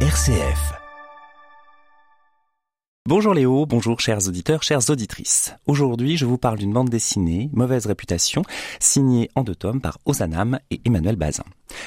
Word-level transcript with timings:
RCF. 0.00 0.85
Bonjour 3.08 3.34
Léo, 3.34 3.66
bonjour 3.66 4.00
chers 4.00 4.26
auditeurs, 4.26 4.64
chères 4.64 4.90
auditrices. 4.90 5.54
Aujourd'hui, 5.68 6.16
je 6.16 6.26
vous 6.26 6.38
parle 6.38 6.58
d'une 6.58 6.72
bande 6.72 6.88
dessinée, 6.88 7.48
Mauvaise 7.52 7.86
réputation, 7.86 8.42
signée 8.80 9.30
en 9.36 9.44
deux 9.44 9.54
tomes 9.54 9.80
par 9.80 9.98
Ozanam 10.06 10.58
et 10.72 10.80
Emmanuel 10.84 11.14
Bazin. 11.14 11.44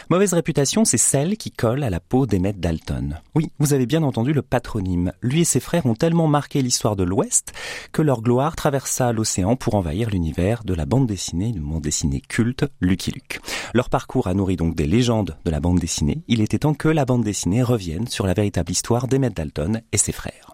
Mauvaise 0.09 0.31
réputation, 0.31 0.85
c'est 0.85 0.97
celle 0.97 1.35
qui 1.35 1.51
colle 1.51 1.83
à 1.83 1.89
la 1.89 1.99
peau 1.99 2.25
d'Emmett 2.25 2.57
Dalton. 2.57 3.19
Oui, 3.35 3.51
vous 3.59 3.73
avez 3.73 3.85
bien 3.85 4.01
entendu 4.03 4.31
le 4.31 4.41
patronyme. 4.41 5.11
Lui 5.21 5.41
et 5.41 5.43
ses 5.43 5.59
frères 5.59 5.85
ont 5.87 5.93
tellement 5.93 6.27
marqué 6.27 6.61
l'histoire 6.61 6.95
de 6.95 7.03
l'Ouest 7.03 7.51
que 7.91 8.01
leur 8.01 8.21
gloire 8.21 8.55
traversa 8.55 9.11
l'océan 9.11 9.57
pour 9.57 9.75
envahir 9.75 10.11
l'univers 10.11 10.63
de 10.63 10.73
la 10.73 10.85
bande 10.85 11.07
dessinée, 11.07 11.51
du 11.51 11.59
bande 11.59 11.81
dessinée 11.81 12.21
culte 12.21 12.63
Lucky 12.79 13.11
Luke. 13.11 13.41
Leur 13.73 13.89
parcours 13.89 14.27
a 14.27 14.33
nourri 14.33 14.55
donc 14.55 14.73
des 14.73 14.87
légendes 14.87 15.35
de 15.43 15.51
la 15.51 15.59
bande 15.59 15.79
dessinée. 15.79 16.23
Il 16.29 16.39
était 16.39 16.59
temps 16.59 16.75
que 16.75 16.87
la 16.87 17.03
bande 17.03 17.25
dessinée 17.25 17.61
revienne 17.61 18.07
sur 18.07 18.25
la 18.25 18.33
véritable 18.33 18.71
histoire 18.71 19.09
d'Emmett 19.09 19.35
Dalton 19.35 19.81
et 19.91 19.97
ses 19.97 20.13
frères. 20.13 20.48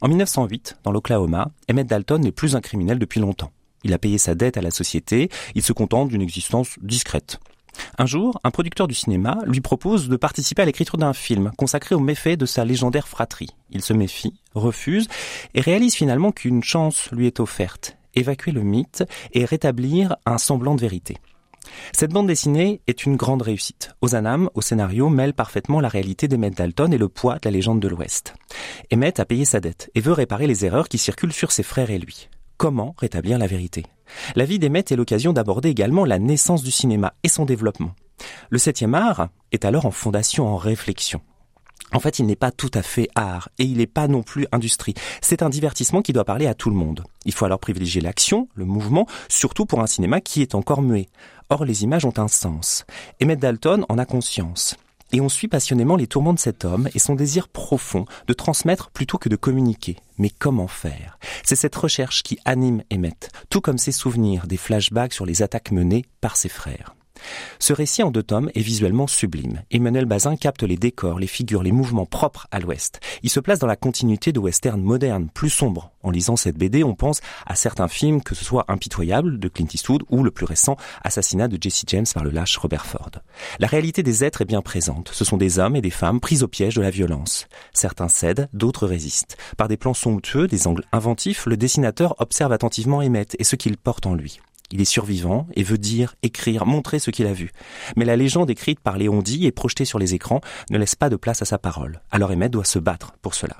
En 0.00 0.08
1908, 0.08 0.78
dans 0.82 0.92
l'Oklahoma, 0.92 1.50
Emmett 1.70 1.86
Dalton 1.86 2.20
n'est 2.20 2.32
plus 2.32 2.54
un 2.54 2.60
criminel 2.60 2.98
depuis 2.98 3.20
longtemps. 3.20 3.50
Il 3.84 3.94
a 3.94 3.98
payé 3.98 4.18
sa 4.18 4.34
dette 4.34 4.56
à 4.56 4.62
la 4.62 4.70
société, 4.70 5.30
il 5.54 5.62
se 5.62 5.72
contente 5.72 6.08
d'une 6.08 6.22
existence 6.22 6.76
discrète. 6.82 7.38
Un 7.98 8.06
jour, 8.06 8.40
un 8.42 8.50
producteur 8.50 8.88
du 8.88 8.94
cinéma 8.94 9.38
lui 9.46 9.60
propose 9.60 10.08
de 10.08 10.16
participer 10.16 10.62
à 10.62 10.64
l'écriture 10.64 10.98
d'un 10.98 11.12
film 11.12 11.52
consacré 11.56 11.94
aux 11.94 12.00
méfaits 12.00 12.38
de 12.38 12.46
sa 12.46 12.64
légendaire 12.64 13.08
fratrie. 13.08 13.50
Il 13.70 13.82
se 13.82 13.92
méfie, 13.92 14.34
refuse 14.54 15.08
et 15.54 15.60
réalise 15.60 15.94
finalement 15.94 16.32
qu'une 16.32 16.62
chance 16.62 17.10
lui 17.12 17.26
est 17.26 17.40
offerte, 17.40 17.96
évacuer 18.14 18.52
le 18.52 18.62
mythe 18.62 19.04
et 19.32 19.44
rétablir 19.44 20.16
un 20.24 20.38
semblant 20.38 20.74
de 20.74 20.80
vérité. 20.80 21.18
Cette 21.92 22.12
bande 22.12 22.28
dessinée 22.28 22.80
est 22.86 23.04
une 23.06 23.16
grande 23.16 23.42
réussite. 23.42 23.90
Ozanam, 24.00 24.50
au 24.54 24.60
scénario, 24.60 25.08
mêle 25.08 25.34
parfaitement 25.34 25.80
la 25.80 25.88
réalité 25.88 26.28
d'Emmett 26.28 26.56
Dalton 26.56 26.92
et 26.92 26.98
le 26.98 27.08
poids 27.08 27.34
de 27.34 27.40
la 27.44 27.50
légende 27.50 27.80
de 27.80 27.88
l'Ouest. 27.88 28.34
Emmett 28.92 29.18
a 29.18 29.24
payé 29.24 29.44
sa 29.44 29.58
dette 29.58 29.90
et 29.94 30.00
veut 30.00 30.12
réparer 30.12 30.46
les 30.46 30.64
erreurs 30.64 30.88
qui 30.88 30.98
circulent 30.98 31.32
sur 31.32 31.50
ses 31.50 31.64
frères 31.64 31.90
et 31.90 31.98
lui. 31.98 32.28
Comment 32.56 32.94
rétablir 32.98 33.38
la 33.38 33.46
vérité? 33.46 33.84
La 34.36 34.44
vie 34.44 34.60
d'Emmett 34.60 34.92
est 34.92 34.96
l'occasion 34.96 35.32
d'aborder 35.32 35.68
également 35.68 36.04
la 36.04 36.20
naissance 36.20 36.62
du 36.62 36.70
cinéma 36.70 37.12
et 37.24 37.28
son 37.28 37.44
développement. 37.44 37.94
Le 38.48 38.58
septième 38.58 38.94
art 38.94 39.28
est 39.50 39.64
alors 39.64 39.86
en 39.86 39.90
fondation, 39.90 40.46
en 40.46 40.56
réflexion. 40.56 41.20
En 41.92 42.00
fait, 42.00 42.18
il 42.18 42.26
n'est 42.26 42.36
pas 42.36 42.50
tout 42.52 42.70
à 42.74 42.82
fait 42.82 43.08
art 43.14 43.48
et 43.58 43.64
il 43.64 43.78
n'est 43.78 43.86
pas 43.86 44.08
non 44.08 44.22
plus 44.22 44.46
industrie. 44.52 44.94
C'est 45.20 45.42
un 45.42 45.50
divertissement 45.50 46.02
qui 46.02 46.12
doit 46.12 46.24
parler 46.24 46.46
à 46.46 46.54
tout 46.54 46.70
le 46.70 46.76
monde. 46.76 47.04
Il 47.24 47.32
faut 47.32 47.44
alors 47.44 47.60
privilégier 47.60 48.00
l'action, 48.00 48.48
le 48.54 48.64
mouvement, 48.64 49.06
surtout 49.28 49.66
pour 49.66 49.80
un 49.80 49.86
cinéma 49.86 50.20
qui 50.20 50.42
est 50.42 50.54
encore 50.54 50.82
muet. 50.82 51.08
Or, 51.50 51.64
les 51.64 51.84
images 51.84 52.04
ont 52.04 52.18
un 52.18 52.28
sens. 52.28 52.84
Emmett 53.22 53.38
Dalton 53.38 53.84
en 53.88 53.98
a 53.98 54.04
conscience. 54.04 54.76
Et 55.16 55.20
on 55.22 55.30
suit 55.30 55.48
passionnément 55.48 55.96
les 55.96 56.06
tourments 56.06 56.34
de 56.34 56.38
cet 56.38 56.66
homme 56.66 56.90
et 56.94 56.98
son 56.98 57.14
désir 57.14 57.48
profond 57.48 58.04
de 58.26 58.34
transmettre 58.34 58.90
plutôt 58.90 59.16
que 59.16 59.30
de 59.30 59.36
communiquer. 59.36 59.96
Mais 60.18 60.28
comment 60.28 60.68
faire? 60.68 61.18
C'est 61.42 61.56
cette 61.56 61.74
recherche 61.74 62.22
qui 62.22 62.38
anime 62.44 62.82
Emmett, 62.92 63.30
tout 63.48 63.62
comme 63.62 63.78
ses 63.78 63.92
souvenirs 63.92 64.46
des 64.46 64.58
flashbacks 64.58 65.14
sur 65.14 65.24
les 65.24 65.40
attaques 65.40 65.70
menées 65.70 66.04
par 66.20 66.36
ses 66.36 66.50
frères. 66.50 66.94
Ce 67.58 67.72
récit 67.72 68.02
en 68.02 68.10
deux 68.10 68.22
tomes 68.22 68.50
est 68.54 68.60
visuellement 68.60 69.06
sublime. 69.06 69.62
Emmanuel 69.70 70.04
Bazin 70.04 70.36
capte 70.36 70.62
les 70.62 70.76
décors, 70.76 71.18
les 71.18 71.26
figures, 71.26 71.62
les 71.62 71.72
mouvements 71.72 72.06
propres 72.06 72.46
à 72.50 72.60
l'Ouest. 72.60 73.00
Il 73.22 73.30
se 73.30 73.40
place 73.40 73.58
dans 73.58 73.66
la 73.66 73.76
continuité 73.76 74.32
de 74.32 74.38
western 74.38 74.80
moderne, 74.80 75.28
plus 75.32 75.50
sombre. 75.50 75.92
En 76.02 76.10
lisant 76.10 76.36
cette 76.36 76.56
BD, 76.56 76.84
on 76.84 76.94
pense 76.94 77.20
à 77.46 77.56
certains 77.56 77.88
films, 77.88 78.22
que 78.22 78.34
ce 78.34 78.44
soit 78.44 78.64
Impitoyable 78.68 79.38
de 79.38 79.48
Clint 79.48 79.66
Eastwood 79.72 80.04
ou 80.08 80.22
le 80.22 80.30
plus 80.30 80.46
récent 80.46 80.76
Assassinat 81.02 81.48
de 81.48 81.58
Jesse 81.60 81.84
James 81.88 82.06
par 82.12 82.24
le 82.24 82.30
lâche 82.30 82.56
Robert 82.58 82.86
Ford. 82.86 83.10
La 83.58 83.66
réalité 83.66 84.02
des 84.02 84.24
êtres 84.24 84.42
est 84.42 84.46
bien 84.46 84.62
présente. 84.62 85.10
Ce 85.12 85.24
sont 85.24 85.36
des 85.36 85.58
hommes 85.58 85.76
et 85.76 85.80
des 85.80 85.90
femmes 85.90 86.20
pris 86.20 86.42
au 86.42 86.48
piège 86.48 86.76
de 86.76 86.82
la 86.82 86.90
violence. 86.90 87.48
Certains 87.72 88.08
cèdent, 88.08 88.48
d'autres 88.52 88.86
résistent. 88.86 89.36
Par 89.56 89.68
des 89.68 89.76
plans 89.76 89.94
somptueux, 89.94 90.46
des 90.46 90.66
angles 90.66 90.84
inventifs, 90.92 91.46
le 91.46 91.56
dessinateur 91.56 92.14
observe 92.18 92.52
attentivement 92.52 92.98
Emmett 92.98 93.36
et 93.38 93.44
ce 93.44 93.56
qu'il 93.56 93.76
porte 93.76 94.06
en 94.06 94.14
lui. 94.14 94.40
Il 94.70 94.80
est 94.80 94.84
survivant 94.84 95.46
et 95.54 95.62
veut 95.62 95.78
dire, 95.78 96.14
écrire, 96.22 96.66
montrer 96.66 96.98
ce 96.98 97.10
qu'il 97.10 97.26
a 97.26 97.32
vu. 97.32 97.52
Mais 97.96 98.04
la 98.04 98.16
légende 98.16 98.50
écrite 98.50 98.80
par 98.80 98.98
Léon 98.98 99.22
Di 99.22 99.46
et 99.46 99.52
projetée 99.52 99.84
sur 99.84 99.98
les 99.98 100.14
écrans 100.14 100.40
ne 100.70 100.78
laisse 100.78 100.94
pas 100.94 101.08
de 101.08 101.16
place 101.16 101.42
à 101.42 101.44
sa 101.44 101.58
parole. 101.58 102.00
Alors 102.10 102.30
Emmett 102.30 102.52
doit 102.52 102.64
se 102.64 102.78
battre 102.78 103.14
pour 103.22 103.34
cela. 103.34 103.56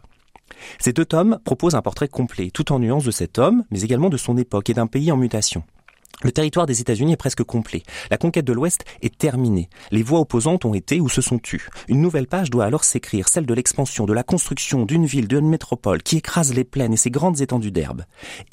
Ces 0.79 0.93
deux 0.93 1.05
tomes 1.05 1.39
proposent 1.45 1.75
un 1.75 1.83
portrait 1.83 2.09
complet, 2.09 2.51
tout 2.51 2.73
en 2.73 2.79
nuances 2.79 3.05
de 3.05 3.11
cet 3.11 3.39
homme, 3.39 3.65
mais 3.71 3.83
également 3.83 4.11
de 4.11 4.17
son 4.17 4.37
époque 4.37 4.71
et 4.71 4.75
d'un 4.75 4.87
pays 4.87 5.13
en 5.13 5.17
mutation. 5.17 5.63
Le 6.23 6.33
territoire 6.33 6.67
des 6.67 6.81
États-Unis 6.81 7.13
est 7.13 7.17
presque 7.17 7.43
complet. 7.43 7.83
La 8.11 8.17
conquête 8.17 8.47
de 8.47 8.53
l'Ouest 8.53 8.85
est 9.03 9.19
terminée. 9.19 9.69
Les 9.91 10.03
voix 10.03 10.21
opposantes 10.21 10.65
ont 10.65 10.73
été 10.73 11.01
ou 11.01 11.11
se 11.11 11.21
sont 11.21 11.39
tues. 11.39 11.69
Une 11.89 12.01
nouvelle 12.01 12.27
page 12.27 12.49
doit 12.49 12.65
alors 12.65 12.85
s'écrire, 12.85 13.29
celle 13.29 13.45
de 13.45 13.53
l'expansion, 13.53 14.07
de 14.07 14.15
la 14.15 14.23
construction 14.23 14.87
d'une 14.87 15.05
ville, 15.05 15.29
d'une 15.29 15.49
métropole 15.49 16.03
qui 16.03 16.17
écrase 16.17 16.55
les 16.55 16.65
plaines 16.65 16.95
et 16.95 16.97
ses 16.97 17.11
grandes 17.11 17.43
étendues 17.43 17.71
d'herbe. 17.71 18.05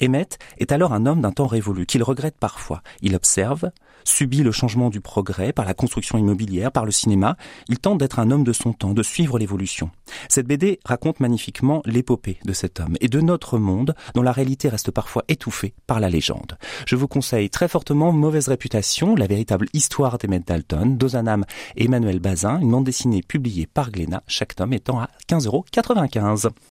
Emmett 0.02 0.38
est 0.58 0.72
alors 0.72 0.92
un 0.92 1.06
homme 1.06 1.22
d'un 1.22 1.32
temps 1.32 1.46
révolu, 1.46 1.86
qu'il 1.86 2.02
regrette 2.02 2.36
parfois. 2.38 2.82
Il 3.00 3.16
observe, 3.16 3.70
subit 4.04 4.42
le 4.42 4.52
changement 4.52 4.90
du 4.90 5.00
progrès 5.00 5.52
par 5.52 5.64
la 5.64 5.74
construction 5.74 6.18
immobilière, 6.18 6.70
par 6.70 6.84
le 6.84 6.90
cinéma. 6.90 7.36
Il 7.68 7.78
tente 7.78 7.98
d'être 7.98 8.18
un 8.18 8.30
homme 8.30 8.44
de 8.44 8.52
son 8.52 8.74
temps, 8.74 8.92
de 8.92 9.02
suivre 9.02 9.38
l'évolution. 9.38 9.90
Cette 10.28 10.46
BD 10.46 10.80
raconte 10.84 11.20
magnifiquement 11.20 11.82
l'épopée 11.84 12.38
de 12.44 12.52
cet 12.52 12.80
homme 12.80 12.96
et 13.00 13.08
de 13.08 13.20
notre 13.20 13.58
monde 13.58 13.94
dont 14.14 14.22
la 14.22 14.32
réalité 14.32 14.68
reste 14.68 14.90
parfois 14.90 15.24
étouffée 15.28 15.74
par 15.86 16.00
la 16.00 16.10
légende. 16.10 16.58
Je 16.86 16.96
vous 16.96 17.08
conseille 17.08 17.50
très 17.50 17.68
fortement 17.68 18.12
Mauvaise 18.12 18.48
réputation, 18.48 19.14
la 19.14 19.26
véritable 19.26 19.66
histoire 19.72 20.18
d'Emmett 20.18 20.46
Dalton, 20.46 20.96
d'Ozanam 20.96 21.44
et 21.76 21.84
Emmanuel 21.84 22.20
Bazin, 22.20 22.60
une 22.60 22.70
bande 22.70 22.84
dessinée 22.84 23.22
publiée 23.22 23.66
par 23.66 23.90
Glénat, 23.90 24.22
chaque 24.26 24.54
tome 24.54 24.72
étant 24.72 25.00
à 25.00 25.10
15,95€. 25.28 26.50